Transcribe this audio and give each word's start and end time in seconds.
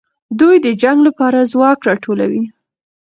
دوی 0.39 0.55
د 0.65 0.67
جنګ 0.81 0.97
لپاره 1.07 1.49
ځواک 1.51 1.79
راټولوي. 1.87 2.43